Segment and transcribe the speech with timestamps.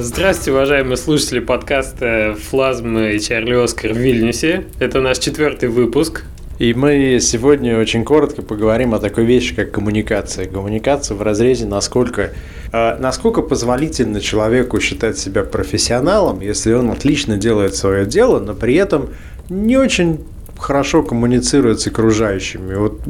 [0.00, 4.66] Здравствуйте, уважаемые слушатели подкаста «Флазмы и Чарли Оскар» в Вильнюсе.
[4.78, 6.22] Это наш четвертый выпуск.
[6.60, 10.46] И мы сегодня очень коротко поговорим о такой вещи, как коммуникация.
[10.46, 12.30] Коммуникация в разрезе, насколько,
[12.72, 18.76] э, насколько позволительно человеку считать себя профессионалом, если он отлично делает свое дело, но при
[18.76, 19.08] этом
[19.48, 20.20] не очень
[20.58, 22.74] хорошо коммуницирует с окружающими.
[22.74, 23.00] Вот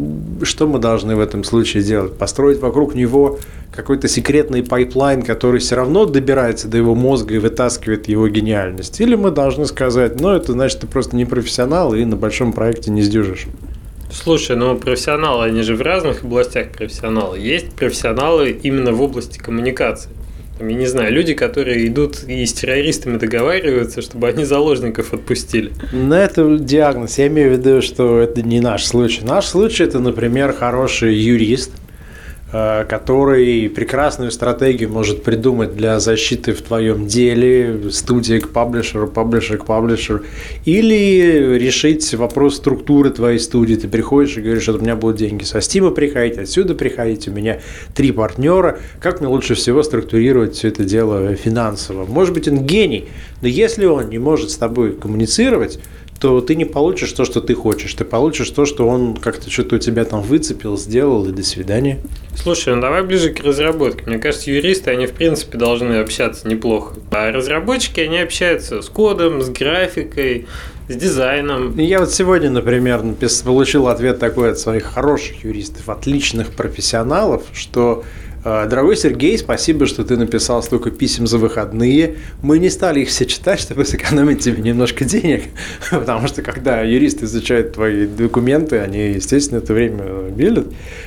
[0.47, 2.17] что мы должны в этом случае делать?
[2.17, 3.39] Построить вокруг него
[3.73, 9.01] какой-то секретный pipeline, который все равно добирается до его мозга и вытаскивает его гениальность?
[9.01, 12.91] Или мы должны сказать, ну, это значит, ты просто не профессионал и на большом проекте
[12.91, 13.47] не сдюжишь?
[14.11, 17.39] Слушай, ну профессионалы, они же в разных областях профессионалы.
[17.39, 20.11] Есть профессионалы именно в области коммуникации.
[20.61, 25.73] Я не знаю, люди, которые идут и с террористами договариваются, чтобы они заложников отпустили.
[25.93, 27.19] Не, это диагноз.
[27.19, 29.25] Я имею в виду, что это не наш случай.
[29.25, 31.73] Наш случай это, например, хороший юрист–
[32.51, 39.67] который прекрасную стратегию может придумать для защиты в твоем деле, студия к паблишеру, паблишер к
[39.67, 40.23] паблишеру,
[40.65, 43.75] или решить вопрос структуры твоей студии.
[43.75, 47.33] Ты приходишь и говоришь, что у меня будут деньги со Стима приходить, отсюда приходить, у
[47.33, 47.61] меня
[47.95, 52.07] три партнера, как мне лучше всего структурировать все это дело финансово.
[52.07, 53.09] Может быть, он гений,
[53.43, 55.79] но если он не может с тобой коммуницировать,
[56.21, 57.95] то ты не получишь то, что ты хочешь.
[57.95, 62.01] Ты получишь то, что он как-то что-то у тебя там выцепил, сделал, и до свидания.
[62.35, 64.05] Слушай, ну давай ближе к разработке.
[64.07, 66.97] Мне кажется, юристы, они в принципе должны общаться неплохо.
[67.11, 70.47] А разработчики, они общаются с кодом, с графикой,
[70.89, 71.79] с дизайном.
[71.79, 73.03] Я вот сегодня, например,
[73.45, 78.05] получил ответ такой от своих хороших юристов, отличных профессионалов, что
[78.45, 82.17] Дорогой Сергей, спасибо, что ты написал столько писем за выходные.
[82.43, 85.45] Мы не стали их все читать, чтобы сэкономить тебе немножко денег,
[85.91, 90.67] потому что когда юристы изучают твои документы, они, естественно, это время белят.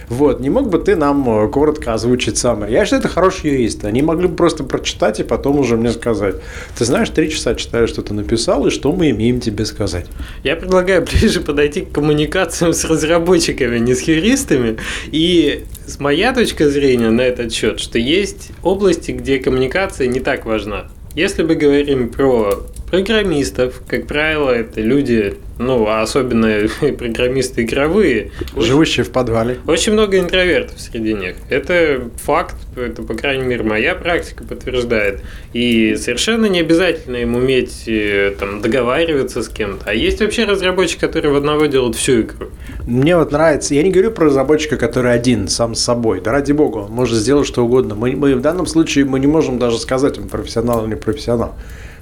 [0.09, 2.67] Вот, не мог бы ты нам э, коротко озвучить сам?
[2.67, 3.87] Я считаю, это хорошие юристы.
[3.87, 6.35] Они могли бы просто прочитать и потом уже мне сказать.
[6.77, 10.05] Ты знаешь, три часа читаю, что ты написал, и что мы имеем тебе сказать.
[10.43, 14.77] Я предлагаю ближе подойти к коммуникациям с разработчиками, не с юристами.
[15.11, 15.63] И
[15.99, 20.87] моя точка зрения на этот счет, что есть области, где коммуникация не так важна.
[21.15, 28.31] Если мы говорим про программистов, как правило, это люди ну, а особенно программисты игровые.
[28.57, 29.59] Живущие в подвале.
[29.67, 31.35] Очень много интровертов среди них.
[31.49, 35.21] Это факт, это, по крайней мере, моя практика подтверждает.
[35.53, 39.85] И совершенно не обязательно им уметь э, там, договариваться с кем-то.
[39.85, 42.47] А есть вообще разработчики, которые в одного делают всю игру.
[42.87, 46.21] Мне вот нравится, я не говорю про разработчика, который один, сам с собой.
[46.21, 47.93] Да ради бога, он может сделать что угодно.
[47.93, 51.55] Мы, мы в данном случае мы не можем даже сказать, он профессионал или не профессионал.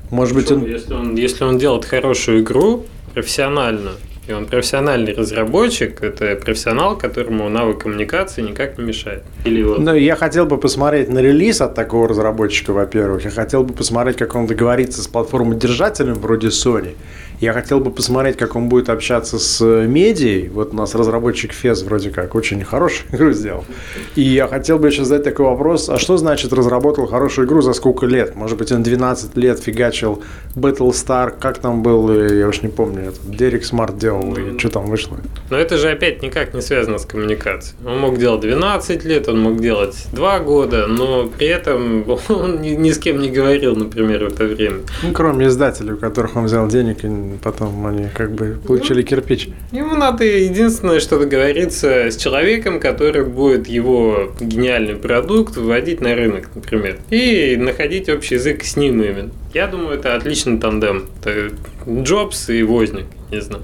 [0.09, 0.65] Может быть, он...
[0.65, 1.15] Если, он...
[1.15, 3.91] если он делает хорошую игру, профессионально.
[4.29, 9.23] И он профессиональный разработчик, это профессионал, которому навык коммуникации никак не мешает.
[9.43, 9.79] Или вот...
[9.79, 13.25] Ну, я хотел бы посмотреть на релиз от такого разработчика, во-первых.
[13.25, 16.93] Я хотел бы посмотреть, как он договорится с платформой-держателем вроде Sony.
[17.39, 20.49] Я хотел бы посмотреть, как он будет общаться с медией.
[20.49, 23.63] Вот у нас разработчик Фез вроде как очень хорошую игру сделал.
[24.15, 27.71] И я хотел бы еще задать такой вопрос, а что значит разработал хорошую игру за
[27.71, 28.35] сколько лет?
[28.35, 30.21] Может быть, он 12 лет фигачил
[30.55, 35.17] Battlestar, как там был, я уж не помню, Дерек Смарт делал, и что там вышло?
[35.49, 37.75] Но это же опять никак не связано с коммуникацией.
[37.85, 42.69] Он мог делать 12 лет, он мог делать 2 года, но при этом он ни,
[42.69, 44.79] ни с кем не говорил, например, в это время.
[45.03, 49.49] Ну, кроме издателей, у которых он взял денег и потом они как бы получили кирпич.
[49.71, 56.49] Ему надо единственное, что договориться с человеком, который будет его гениальный продукт выводить на рынок,
[56.55, 59.31] например, и находить общий язык с ним именно.
[59.53, 61.05] Я думаю, это отличный тандем.
[61.21, 61.51] Это
[61.87, 63.63] Джобс и Возник, не знаю.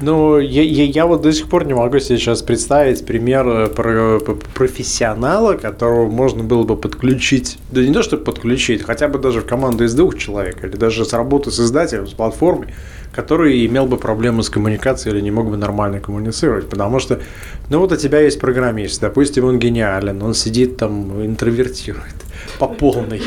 [0.00, 3.66] Ну, я, я, я вот до сих пор не могу себе сейчас представить пример э,
[3.68, 4.20] про,
[4.54, 9.46] профессионала, которого можно было бы подключить, да не то, чтобы подключить, хотя бы даже в
[9.46, 12.68] команду из двух человек, или даже с работы с издателем, с платформой,
[13.12, 16.68] который имел бы проблемы с коммуникацией или не мог бы нормально коммуницировать.
[16.68, 17.20] Потому что,
[17.68, 22.14] ну вот у тебя есть программист, допустим, он гениален, он сидит там, интровертирует
[22.58, 23.22] по полной.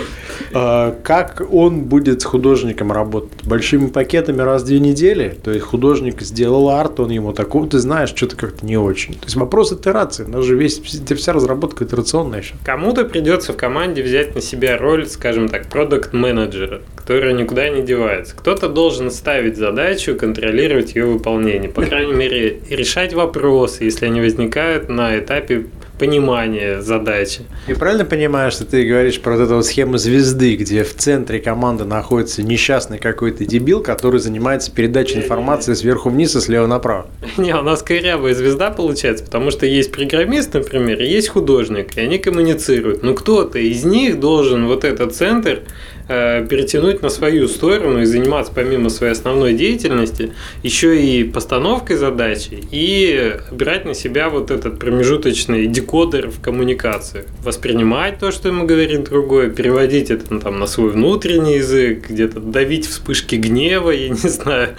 [0.53, 3.43] А, как он будет с художником работать?
[3.43, 5.37] Большими пакетами раз в две недели?
[5.43, 9.13] То есть художник сделал арт, он ему такой, ты знаешь, что-то как-то не очень.
[9.13, 12.55] То есть вопрос итерации, у нас же весь, вся разработка итерационная еще.
[12.63, 17.83] Кому-то придется в команде взять на себя роль, скажем так, продукт менеджера которая никуда не
[17.83, 18.35] девается.
[18.35, 21.69] Кто-то должен ставить задачу, контролировать ее выполнение.
[21.69, 25.67] По крайней мере, решать вопросы, если они возникают на этапе
[25.97, 27.42] понимания задачи.
[27.68, 31.39] Я правильно понимаю, что ты говоришь про вот эту вот схему звезды, где в центре
[31.39, 37.07] команды находится несчастный какой-то дебил, который занимается передачей информации сверху вниз и слева направо?
[37.38, 42.01] Не, у нас корявая звезда получается, потому что есть программист, например, и есть художник, и
[42.01, 43.03] они коммуницируют.
[43.03, 45.62] Но кто-то из них должен вот этот центр
[46.07, 50.31] э, перетянуть на свою сторону и заниматься помимо своей основной деятельности
[50.63, 57.25] еще и постановкой задачи и брать на себя вот этот промежуточный декодер в коммуникации.
[57.43, 62.39] Воспринимать то, что ему говорит другой, переводить это ну, там, на свой внутренний язык, где-то
[62.39, 64.69] давить вспышки гнева, я не знаю.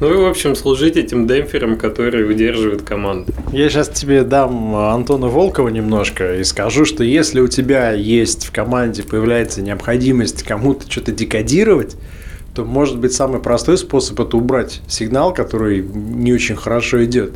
[0.00, 3.32] Ну и, в общем, служить этим демпфером, который удерживает команду.
[3.52, 8.52] Я сейчас тебе дам Антона Волкова немножко и скажу, что если у тебя есть в
[8.52, 11.96] команде появляется необходимость кому-то что-то декодировать,
[12.54, 17.32] то может быть самый простой способ это убрать сигнал, который не очень хорошо идет.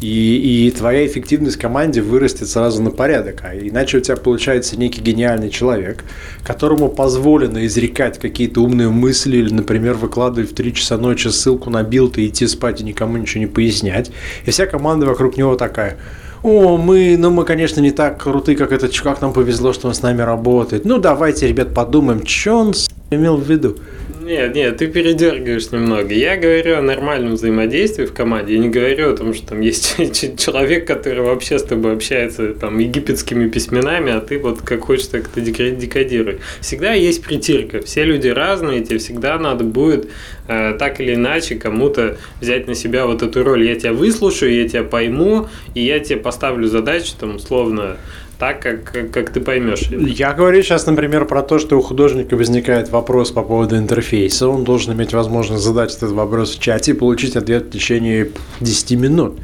[0.00, 3.42] И, и твоя эффективность в команде вырастет сразу на порядок.
[3.44, 6.04] А иначе у тебя получается некий гениальный человек,
[6.44, 11.82] которому позволено изрекать какие-то умные мысли или, например, выкладывать в 3 часа ночи ссылку на
[11.82, 14.12] build и идти спать и никому ничего не пояснять.
[14.44, 15.96] И вся команда вокруг него такая–
[16.42, 19.94] о, мы, ну мы, конечно, не так круты, как этот чувак, нам повезло, что он
[19.94, 20.84] с нами работает.
[20.84, 22.74] Ну, давайте, ребят, подумаем, что он
[23.10, 23.76] имел в виду.
[24.28, 26.12] Нет, нет, ты передергиваешь немного.
[26.12, 28.56] Я говорю о нормальном взаимодействии в команде.
[28.56, 29.96] Я не говорю о том, что там есть
[30.38, 35.30] человек, который вообще с тобой общается там египетскими письменами, а ты вот как хочешь, так
[35.34, 36.40] это декодируй.
[36.60, 37.80] Всегда есть притирка.
[37.80, 40.10] Все люди разные, тебе всегда надо будет
[40.46, 43.66] э, так или иначе кому-то взять на себя вот эту роль.
[43.66, 47.96] Я тебя выслушаю, я тебя пойму, и я тебе поставлю задачу, там, условно,
[48.38, 49.88] так, как, как, ты поймешь.
[49.90, 54.48] Я говорю сейчас, например, про то, что у художника возникает вопрос по поводу интерфейса.
[54.48, 58.28] Он должен иметь возможность задать этот вопрос в чате и получить ответ в течение
[58.60, 59.38] 10 минут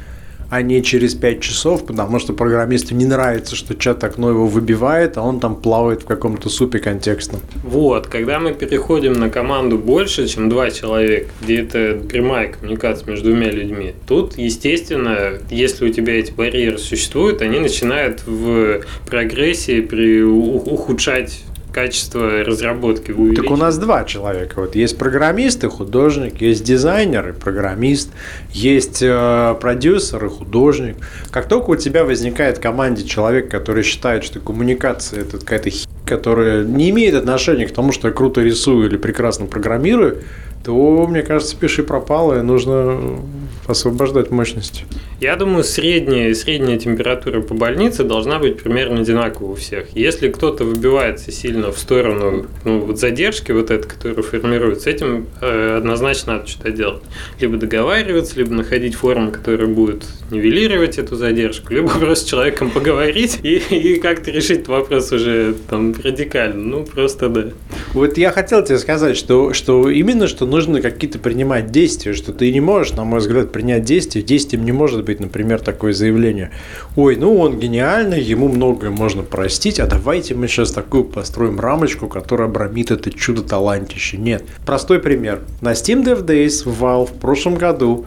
[0.49, 5.17] а не через 5 часов, потому что программисту не нравится, что чат окно его выбивает,
[5.17, 7.41] а он там плавает в каком-то супе контекстном.
[7.63, 13.29] Вот, когда мы переходим на команду больше, чем два человека, где это прямая коммуникация между
[13.29, 20.21] двумя людьми, тут, естественно, если у тебя эти барьеры существуют, они начинают в прогрессии при
[20.21, 21.43] ухудшать
[21.75, 23.43] качество разработки увеличить.
[23.43, 24.61] Так у нас два человека.
[24.61, 28.11] Вот есть программист и художник, есть дизайнер и программист,
[28.53, 30.95] есть э, продюсер и художник.
[31.31, 35.85] Как только у тебя возникает в команде человек, который считает, что коммуникация это какая-то хи,
[36.05, 40.23] которая не имеет отношения к тому, что я круто рисую или прекрасно программирую,
[40.65, 43.19] то, мне кажется, пиши пропало, и нужно
[43.67, 44.85] освобождать мощности.
[45.21, 49.87] Я думаю, средняя, средняя температура по больнице должна быть примерно одинаковая у всех.
[49.95, 55.27] Если кто-то выбивается сильно в сторону ну, вот задержки, вот этой, которая формируется, с этим
[55.41, 57.03] э, однозначно надо что-то делать.
[57.39, 63.39] Либо договариваться, либо находить форму, которая будет нивелировать эту задержку, либо просто с человеком поговорить
[63.41, 66.61] и, и как-то решить этот вопрос уже там радикально.
[66.61, 67.45] Ну, просто да.
[67.93, 72.51] Вот я хотел тебе сказать, что, что именно что нужно какие-то принимать действия, что ты
[72.51, 74.21] не можешь, на мой взгляд, принять действия.
[74.21, 76.51] Действием не может быть, например, такое заявление.
[76.95, 82.07] Ой, ну он гениальный, ему многое можно простить, а давайте мы сейчас такую построим рамочку,
[82.07, 84.17] которая обрамит это чудо талантище.
[84.17, 84.45] Нет.
[84.65, 85.41] Простой пример.
[85.59, 88.05] На Steam Dev Days в Valve в прошлом году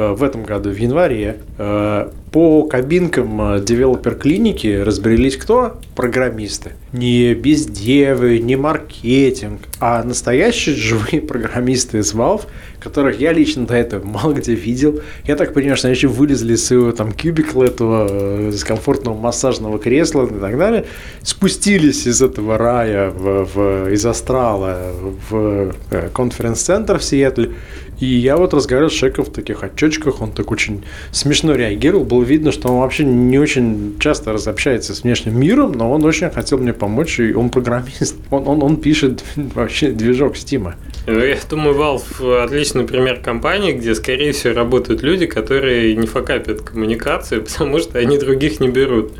[0.00, 5.78] Э, в этом году, в январе, э, по кабинкам э, девелопер-клиники разбрелись кто?
[5.96, 6.72] Программисты.
[6.92, 12.42] Не бездевы, не маркетинг, а настоящие живые программисты из Valve,
[12.78, 15.00] которых я лично до этого мало где видел.
[15.26, 19.78] Я так понимаю, что они еще вылезли из своего там кубикла этого, из комфортного массажного
[19.80, 20.86] кресла и так далее,
[21.22, 24.92] спустились из этого рая в, в, из астрала
[25.28, 25.74] в
[26.12, 27.50] конференц-центр в Сиэтле
[28.00, 32.04] и я вот разговаривал с человеком в таких отчетчиках, он так очень смешно реагировал.
[32.04, 36.30] Было видно, что он вообще не очень часто разобщается с внешним миром, но он очень
[36.30, 38.16] хотел мне помочь, и он программист.
[38.30, 40.76] Он, он, он пишет вообще движок Стима.
[41.06, 47.42] Я думаю, Valve отличный пример компании, где, скорее всего, работают люди, которые не факапят коммуникацию,
[47.44, 49.12] потому что они других не берут.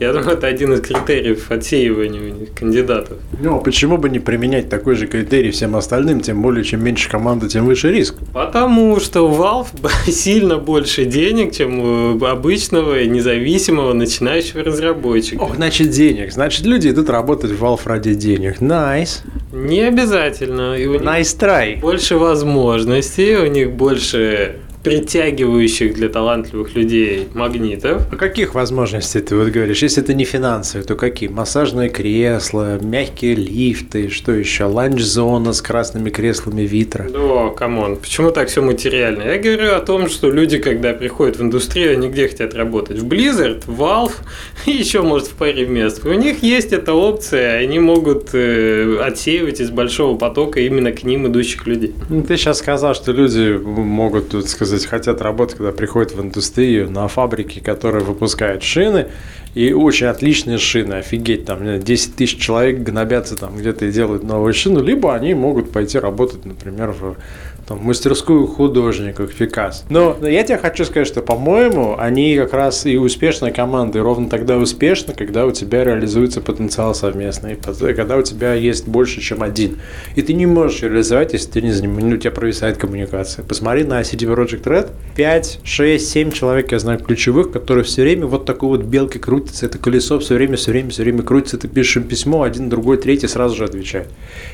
[0.00, 3.18] Я думаю, это один из критериев отсеивания кандидатов.
[3.40, 7.08] Ну, а почему бы не применять такой же критерий всем остальным, тем более, чем меньше
[7.08, 8.16] команды, тем выше риск?
[8.32, 9.68] Потому что у Valve
[10.10, 15.42] сильно больше денег, чем у обычного независимого начинающего разработчика.
[15.42, 16.32] Ох, значит, денег.
[16.32, 18.60] Значит, люди идут работать в Valve ради денег.
[18.60, 19.20] Nice.
[19.52, 20.76] Не обязательно.
[20.76, 21.80] И у nice try.
[21.80, 28.02] Больше возможностей, у них больше притягивающих для талантливых людей магнитов.
[28.12, 29.82] А каких возможностей ты вот говоришь?
[29.82, 31.28] Если это не финансовые, то какие?
[31.30, 34.64] Массажные кресла, мягкие лифты, что еще?
[34.64, 37.08] Ланч-зона с красными креслами Vitra.
[37.08, 39.22] Да, come on, почему так все материально?
[39.22, 42.98] Я говорю о том, что люди, когда приходят в индустрию, они где хотят работать?
[42.98, 44.12] В Blizzard, в Valve
[44.66, 46.04] и еще, может, в паре мест.
[46.04, 51.26] У них есть эта опция, они могут э, отсеивать из большого потока именно к ним
[51.26, 51.94] идущих людей.
[52.10, 56.20] Ну, ты сейчас сказал, что люди могут, тут сказать, сказать, хотят работать, когда приходят в
[56.20, 59.08] индустрию на фабрике, которая выпускает шины,
[59.54, 64.52] и очень отличные шины, офигеть, там 10 тысяч человек гнобятся там где-то и делают новую
[64.52, 67.16] шину, либо они могут пойти работать, например, в
[67.66, 69.84] там, мастерскую художников, Пикас.
[69.88, 74.28] Но я тебе хочу сказать, что, по-моему, они как раз и успешная команда, и ровно
[74.28, 79.78] тогда успешно, когда у тебя реализуется потенциал совместный, когда у тебя есть больше, чем один.
[80.14, 83.44] И ты не можешь реализовать, если ты не занимаешься, ну, у тебя провисает коммуникация.
[83.44, 88.26] Посмотри на CD Project Red, 5, 6, 7 человек, я знаю, ключевых, которые все время
[88.26, 91.68] вот такой вот белкой крутятся, это колесо все время, все время, все время крутится, ты
[91.68, 94.08] пишешь им письмо, один, другой, третий сразу же отвечает.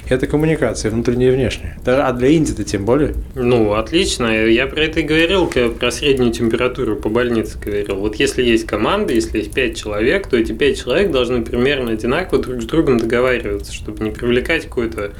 [0.08, 1.78] Это коммуникация внутренняя и внешняя.
[1.86, 3.14] А для Индии-то тем более ли?
[3.34, 4.46] Ну, отлично.
[4.46, 7.96] Я про это и говорил, про среднюю температуру по больнице говорил.
[7.96, 12.42] Вот если есть команда, если есть пять человек, то эти пять человек должны примерно одинаково
[12.42, 15.12] друг с другом договариваться, чтобы не привлекать какой-то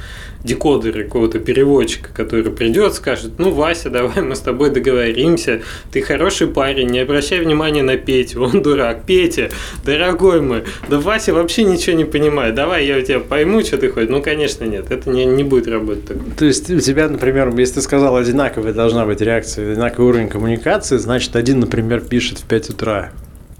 [0.43, 5.61] декодер, какого-то переводчика, который придет, скажет, ну, Вася, давай мы с тобой договоримся,
[5.91, 9.03] ты хороший парень, не обращай внимания на Петю, он дурак.
[9.05, 9.49] Петя,
[9.85, 13.89] дорогой мой, да Вася вообще ничего не понимает, давай я у тебя пойму, что ты
[13.89, 14.09] хочешь.
[14.09, 16.17] Ну, конечно, нет, это не, не будет работать так.
[16.37, 20.97] То есть у тебя, например, если ты сказал, одинаковая должна быть реакция, одинаковый уровень коммуникации,
[20.97, 23.11] значит, один, например, пишет в 5 утра.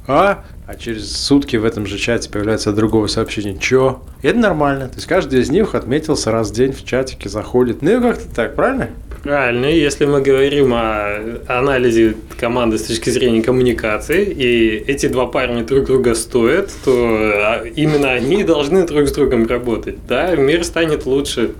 [0.08, 0.44] А?
[0.68, 3.58] А через сутки в этом же чате появляется другого сообщение.
[3.60, 4.01] Чё?
[4.22, 4.88] И это нормально.
[4.88, 7.82] То есть каждый из них отметился раз в день в чатике, заходит.
[7.82, 8.89] Ну и как-то так, правильно?
[9.24, 9.68] Правильно.
[9.68, 15.86] Если мы говорим о анализе команды с точки зрения коммуникации, и эти два парня друг
[15.86, 19.98] друга стоят, то а, именно они должны друг с другом работать.
[20.08, 21.51] Да, мир станет лучше.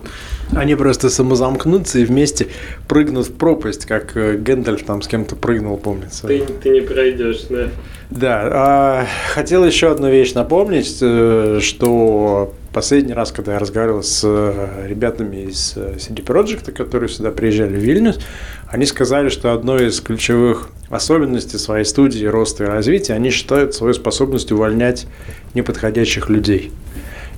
[0.54, 2.48] Они просто самозамкнутся и вместе
[2.86, 6.26] прыгнут в пропасть, как э, Гэндальф там с кем-то прыгнул, помнится.
[6.26, 7.68] Ты, ты не пройдешь, да.
[8.10, 8.48] Да.
[8.52, 14.86] А, хотел еще одну вещь напомнить, э, что последний раз, когда я разговаривал с э,
[14.86, 18.20] ребятами из CD Projekt, которые сюда приезжали в Вильнюс,
[18.68, 23.94] они сказали, что одной из ключевых особенностей своей студии роста и развития, они считают свою
[23.94, 25.06] способность увольнять
[25.54, 26.72] неподходящих людей.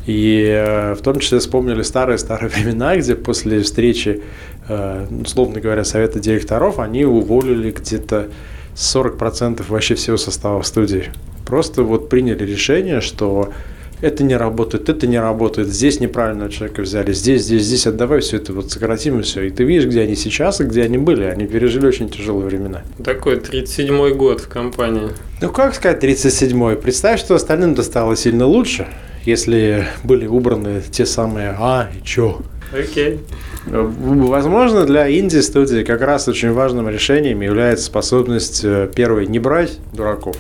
[0.07, 4.23] И э, в том числе вспомнили старые-старые времена, где после встречи,
[4.69, 8.29] э, условно говоря, совета директоров, они уволили где-то
[8.75, 11.11] 40% вообще всего состава студии.
[11.47, 13.53] Просто вот приняли решение, что
[14.01, 18.37] это не работает, это не работает, здесь неправильного человека взяли, здесь, здесь, здесь, отдавай все
[18.37, 19.43] это, вот сократим и все.
[19.43, 21.25] И ты видишь, где они сейчас и где они были.
[21.25, 22.83] Они пережили очень тяжелые времена.
[23.03, 25.11] Такой 37-й год в компании.
[25.41, 26.77] Ну, как сказать 37-й?
[26.77, 28.87] Представь, что остальным достало сильно лучше
[29.25, 32.41] если были убраны те самые «а» и «чё».
[32.73, 33.21] Окей.
[33.67, 34.29] Okay.
[34.29, 40.37] Возможно, для инди-студии как раз очень важным решением является способность, э, первое, не брать дураков,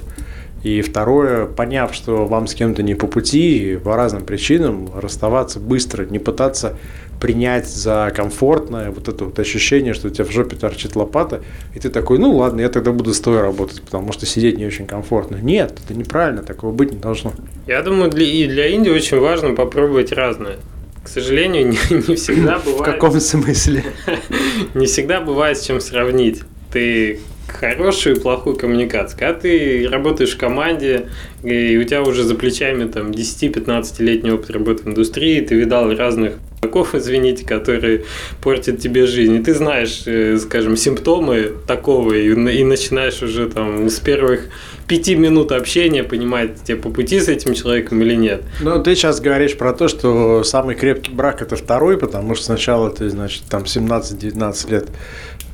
[0.64, 6.06] и второе, поняв, что вам с кем-то не по пути, по разным причинам, расставаться быстро,
[6.06, 6.76] не пытаться
[7.20, 11.42] принять за комфортное вот это вот ощущение, что у тебя в жопе торчит лопата,
[11.74, 14.86] и ты такой, ну ладно, я тогда буду стоя работать, потому что сидеть не очень
[14.86, 15.36] комфортно.
[15.36, 17.34] Нет, это неправильно, такого быть не должно.
[17.66, 20.56] Я думаю, для, и для Индии очень важно попробовать разное.
[21.02, 22.80] К сожалению, не, не всегда бывает...
[22.80, 23.84] В каком смысле?
[24.74, 26.40] Не всегда бывает с чем сравнить.
[26.72, 27.20] Ты
[27.56, 29.18] хорошую и плохую коммуникацию.
[29.18, 31.08] Когда ты работаешь в команде,
[31.42, 36.34] и у тебя уже за плечами там 10-15-летний опыт работы в индустрии, ты видал разных
[36.64, 38.04] игроков, извините, которые
[38.42, 39.36] портят тебе жизнь.
[39.36, 44.48] И ты знаешь, э, скажем, симптомы такого, и, и начинаешь уже там с первых
[44.88, 48.42] пяти минут общения понимать, тебе по пути с этим человеком или нет.
[48.60, 52.90] Ну, ты сейчас говоришь про то, что самый крепкий брак это второй, потому что сначала
[52.90, 54.88] ты, значит, там 17-19 лет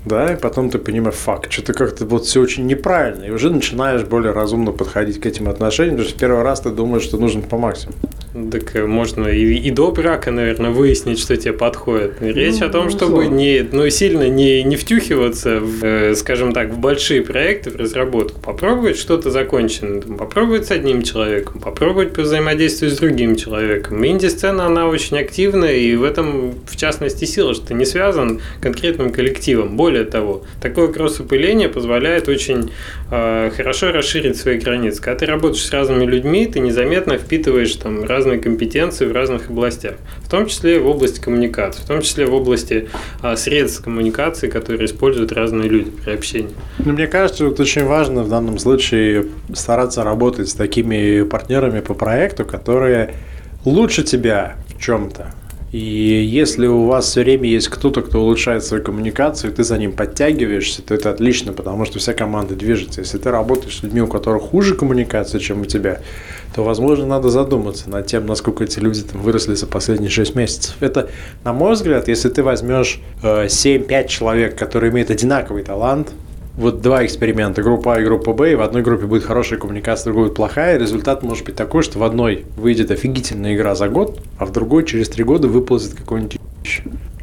[0.05, 4.03] да, и потом ты понимаешь, факт, что-то как-то вот все очень неправильно, и уже начинаешь
[4.03, 7.59] более разумно подходить к этим отношениям, потому что первый раз ты думаешь, что нужно по
[7.59, 7.99] максимуму.
[8.33, 12.15] Так э, можно и, и до брака, наверное, выяснить, что тебе подходит.
[12.21, 16.53] Речь ну, о том, ну, чтобы не, ну, сильно не, не втюхиваться, в, э, скажем
[16.53, 18.41] так, в большие проекты, в разработку.
[18.41, 20.01] Попробовать что-то законченное.
[20.01, 24.05] Попробовать с одним человеком, попробовать взаимодействовать с другим человеком.
[24.07, 29.11] Инди-сцена, она очень активная, и в этом, в частности, сила, что ты не связан конкретным
[29.11, 29.77] коллективом.
[29.77, 32.71] Более того, такое кросс-опыление позволяет очень
[33.11, 35.03] э, хорошо расширить свои границы.
[35.03, 39.95] Когда ты работаешь с разными людьми, ты незаметно впитываешь там разные компетенции в разных областях,
[40.19, 42.89] в том числе в области коммуникации, в том числе в области
[43.23, 46.55] э, средств коммуникации, которые используют разные люди при общении.
[46.79, 51.95] Ну, мне кажется, вот очень важно в данном случае стараться работать с такими партнерами по
[51.95, 53.15] проекту, которые
[53.65, 55.35] лучше тебя в чем-то.
[55.73, 59.79] И если у вас все время есть кто-то, кто улучшает свою коммуникацию, и ты за
[59.79, 63.03] ним подтягиваешься, то это отлично, потому что вся команда движется.
[63.03, 66.01] Если ты работаешь с людьми, у которых хуже коммуникация, чем у тебя,
[66.55, 70.77] то, возможно, надо задуматься над тем, насколько эти люди там выросли за последние 6 месяцев.
[70.81, 71.09] Это,
[71.45, 76.13] на мой взгляд, если ты возьмешь э, 7-5 человек, которые имеют одинаковый талант,
[76.57, 80.03] вот два эксперимента, группа А и группа Б, и в одной группе будет хорошая коммуникация,
[80.03, 83.89] в другой будет плохая, результат может быть такой, что в одной выйдет офигительная игра за
[83.89, 86.39] год, а в другой через три года выползет какой-нибудь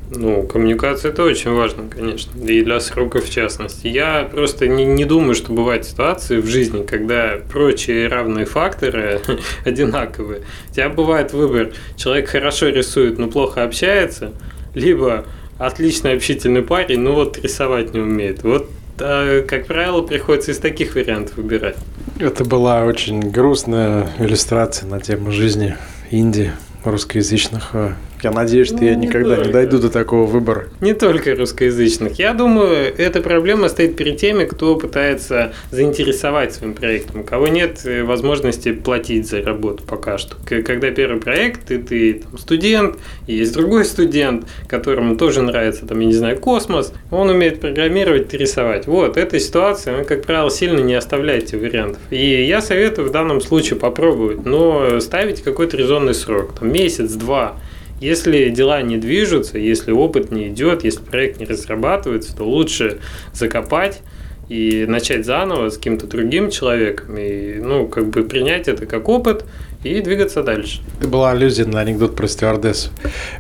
[0.10, 3.88] ну, коммуникация это очень важно, конечно, и для срока в частности.
[3.88, 9.20] Я просто не, не думаю, что бывают ситуации в жизни, когда прочие равные факторы
[9.66, 10.42] одинаковые.
[10.70, 14.32] У тебя бывает выбор, человек хорошо рисует, но плохо общается,
[14.74, 15.26] либо
[15.58, 18.44] отличный общительный парень, но вот рисовать не умеет.
[18.44, 21.76] Вот а, как правило, приходится из таких вариантов выбирать.
[22.20, 25.76] Это была очень грустная иллюстрация на тему жизни
[26.10, 26.52] Индии
[26.84, 30.68] русскоязычных э, я надеюсь, что ну, я никогда не, не дойду до такого выбора.
[30.82, 32.18] Не только русскоязычных.
[32.20, 37.82] Я думаю, эта проблема стоит перед теми, кто пытается заинтересовать своим проектом, у кого нет
[37.86, 40.36] э, возможности платить за работу пока что.
[40.46, 42.98] Когда первый проект, и ты там, студент,
[43.28, 48.34] и есть другой студент, которому тоже нравится, там, я не знаю, космос, он умеет программировать
[48.34, 48.88] и рисовать.
[48.88, 52.02] Вот, эта ситуация, как правило, сильно не оставляйте вариантов.
[52.10, 57.58] И я советую в данном случае попробовать, но ставить какой-то резонный срок, там, месяц, два,
[58.00, 63.00] если дела не движутся, если опыт не идет, если проект не разрабатывается, то лучше
[63.34, 64.02] закопать
[64.50, 69.46] и начать заново с каким-то другим человеком, и, ну, как бы принять это как опыт
[69.84, 70.82] и двигаться дальше.
[71.00, 72.92] Это была аллюзия на анекдот про стюардессу.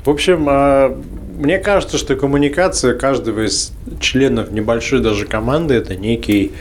[0.03, 1.01] В общем, а,
[1.37, 6.51] мне кажется, что коммуникация каждого из членов небольшой даже команды– это некий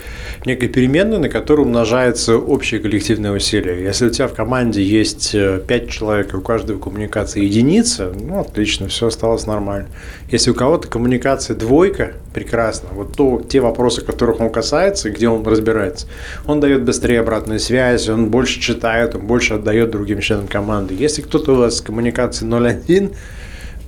[0.45, 3.83] некой переменной, на которой умножается общее коллективное усилие.
[3.83, 8.87] Если у тебя в команде есть 5 э, человек, у каждого коммуникация единица, ну, отлично,
[8.87, 9.87] все осталось нормально.
[10.29, 12.89] Если у кого-то коммуникация двойка, прекрасно.
[12.91, 16.05] Вот то, те вопросы, которых он касается, где он разбирается,
[16.45, 20.93] он дает быстрее обратную связь, он больше читает, он больше отдает другим членам команды.
[20.93, 23.15] Если кто-то у вас с коммуникацией 0.1,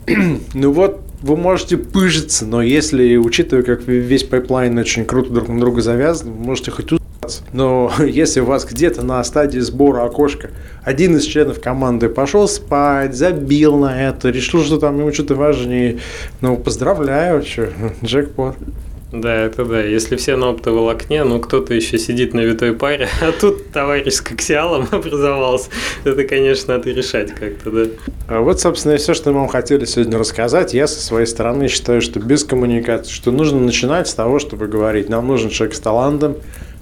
[0.54, 5.60] ну вот вы можете пыжиться, но если, учитывая, как весь pipeline очень круто друг на
[5.60, 7.44] друга завязан, вы можете хоть усраться.
[7.54, 10.51] Но если у вас где-то на стадии сбора окошка
[10.83, 16.00] один из членов команды пошел спать, забил на это, решил, что там ему что-то важнее,
[16.42, 17.70] ну, поздравляю, что,
[18.03, 18.55] джекпот.
[19.11, 19.81] Да, это да.
[19.81, 24.22] Если все на оптоволокне, ну кто-то еще сидит на витой паре, а тут товарищ с
[24.22, 25.69] коксиалом образовался.
[26.03, 27.91] Это, конечно, надо решать как-то, да.
[28.27, 30.74] А вот, собственно, и все, что мы вам хотели сегодня рассказать.
[30.74, 35.09] Я со своей стороны считаю, что без коммуникации, что нужно начинать с того, чтобы говорить.
[35.09, 36.37] Нам нужен человек с талантом,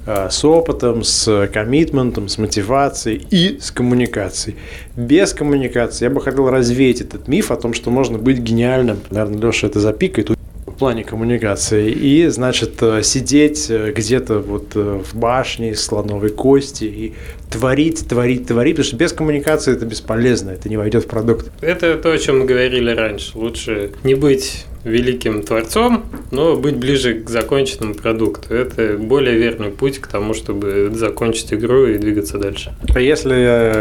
[0.05, 4.57] э, с опытом, с коммитментом, с мотивацией и с коммуникацией.
[4.97, 8.99] Без коммуникации я бы хотел развеять этот миф о том, что можно быть гениальным.
[9.11, 10.36] Наверное, Леша это запикает,
[10.77, 11.91] плане коммуникации.
[11.91, 17.13] И, значит, э, сидеть э, где-то вот э, в башне из слоновой кости и
[17.49, 21.51] творить, творить, творить, потому что без коммуникации это бесполезно, это не войдет в продукт.
[21.61, 23.37] Это то, о чем мы говорили раньше.
[23.37, 28.53] Лучше не быть великим творцом, но быть ближе к законченному продукту.
[28.53, 32.73] Это более верный путь к тому, чтобы закончить игру и двигаться дальше.
[32.93, 33.37] А если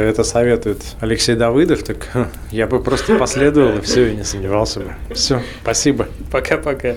[0.08, 2.08] это советует Алексей Давыдов, так
[2.50, 4.92] я бы просто последовал и все, и не сомневался бы.
[5.14, 6.08] Все, спасибо.
[6.30, 6.96] Пока-пока.